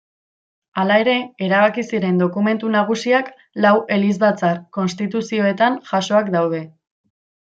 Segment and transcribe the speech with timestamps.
[0.83, 1.13] Hala ere,
[1.47, 3.29] erabaki ziren dokumentu nagusiak
[3.67, 6.63] lau elizbatzar-konstituzioetan jasoak daude.